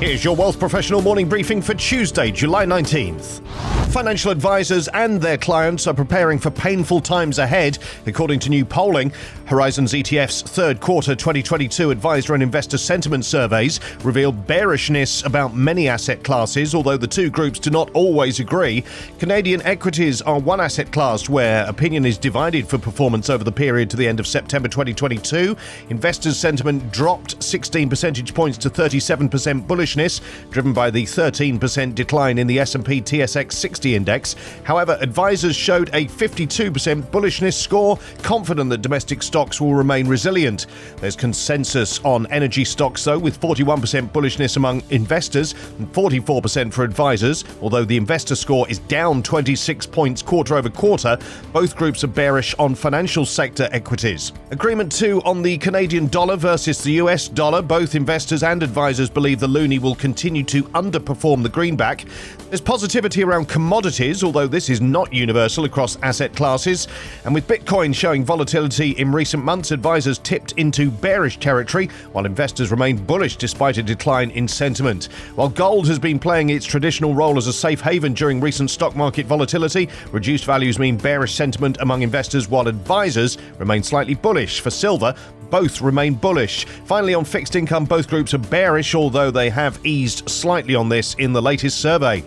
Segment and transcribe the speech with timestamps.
[0.00, 3.77] Here's your Wealth Professional morning briefing for Tuesday, July 19th.
[3.98, 9.12] Financial advisors and their clients are preparing for painful times ahead, according to new polling.
[9.46, 16.22] Horizons ETF's third quarter 2022 advisor and investor sentiment surveys reveal bearishness about many asset
[16.22, 18.84] classes, although the two groups do not always agree.
[19.18, 23.90] Canadian equities are one asset class where opinion is divided for performance over the period
[23.90, 25.56] to the end of September 2022.
[25.90, 32.46] Investors' sentiment dropped 16 percentage points to 37% bullishness, driven by the 13% decline in
[32.46, 34.36] the S&P TSX 60 index.
[34.64, 40.66] However, advisors showed a 52% bullishness score, confident that domestic stocks will remain resilient.
[40.96, 47.44] There's consensus on energy stocks, though, with 41% bullishness among investors and 44% for advisors.
[47.60, 51.18] Although the investor score is down 26 points quarter over quarter,
[51.52, 54.32] both groups are bearish on financial sector equities.
[54.50, 57.62] Agreement too on the Canadian dollar versus the US dollar.
[57.62, 62.04] Both investors and advisors believe the loonie will continue to underperform the greenback.
[62.48, 63.67] There's positivity around commodities,
[64.24, 66.88] although this is not universal across asset classes.
[67.24, 72.70] And with Bitcoin showing volatility in recent months, advisors tipped into bearish territory, while investors
[72.70, 75.06] remained bullish despite a decline in sentiment.
[75.34, 78.96] While gold has been playing its traditional role as a safe haven during recent stock
[78.96, 84.60] market volatility, reduced values mean bearish sentiment among investors, while advisors remain slightly bullish.
[84.60, 85.14] For silver,
[85.50, 86.64] both remain bullish.
[86.84, 91.14] Finally, on fixed income, both groups are bearish, although they have eased slightly on this
[91.14, 92.20] in the latest survey.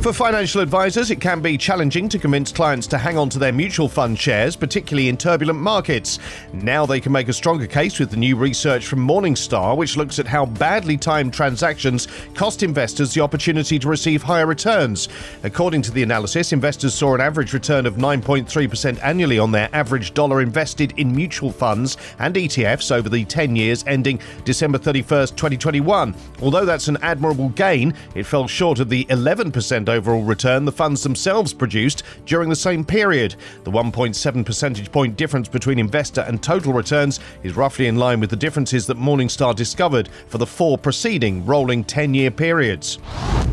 [0.00, 3.52] For financial advisors, it can be challenging to convince clients to hang on to their
[3.52, 6.18] mutual fund shares, particularly in turbulent markets.
[6.52, 10.18] Now they can make a stronger case with the new research from Morningstar, which looks
[10.18, 15.08] at how badly timed transactions cost investors the opportunity to receive higher returns.
[15.44, 20.14] According to the analysis, investors saw an average return of 9.3% annually on their average
[20.14, 26.14] dollar invested in mutual funds and ETFs over the 10 years ending December 31st, 2021.
[26.40, 31.02] Although that's an admirable gain, it fell short of the 11% overall return the funds
[31.02, 33.36] themselves produced during the same period.
[33.64, 38.30] The 1.7 percentage point difference between investor and total returns is roughly in line with
[38.30, 42.98] the differences that Morningstar discovered for the four preceding rolling 10 year periods.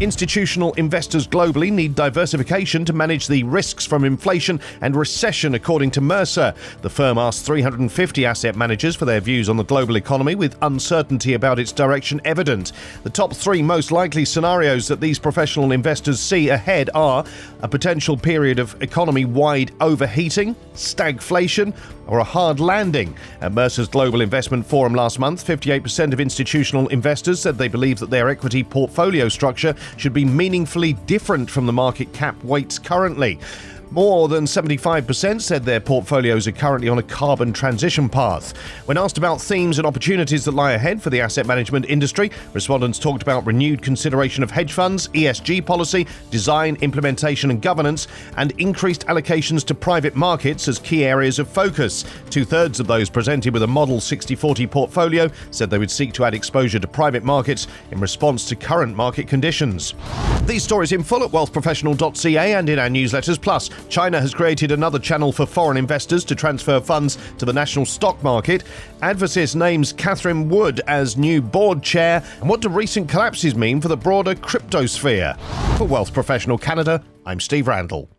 [0.01, 5.99] Institutional investors globally need diversification to manage the risks from inflation and recession, according to
[5.99, 6.53] Mercer.
[6.81, 11.33] The firm asked 350 asset managers for their views on the global economy, with uncertainty
[11.33, 12.71] about its direction evident.
[13.03, 17.25] The top three most likely scenarios that these professional investors see ahead are
[17.61, 21.75] a potential period of economy wide overheating, stagflation,
[22.09, 23.15] or a hard landing.
[23.41, 28.09] At Mercer's Global Investment Forum last month, 58% of institutional investors said they believe that
[28.09, 33.39] their equity portfolio structure should be meaningfully different from the market cap weights currently.
[33.91, 38.55] More than 75% said their portfolios are currently on a carbon transition path.
[38.85, 42.99] When asked about themes and opportunities that lie ahead for the asset management industry, respondents
[42.99, 48.07] talked about renewed consideration of hedge funds, ESG policy, design, implementation, and governance,
[48.37, 52.05] and increased allocations to private markets as key areas of focus.
[52.29, 56.13] Two thirds of those presented with a Model 60 40 portfolio said they would seek
[56.13, 59.95] to add exposure to private markets in response to current market conditions.
[60.49, 63.39] These stories in full at wealthprofessional.ca and in our newsletters.
[63.39, 67.85] Plus, China has created another channel for foreign investors to transfer funds to the national
[67.85, 68.63] stock market.
[69.03, 72.23] Advisys names Catherine Wood as new board chair.
[72.39, 75.37] And what do recent collapses mean for the broader cryptosphere?
[75.77, 78.09] For Wealth Professional Canada, I'm Steve Randall.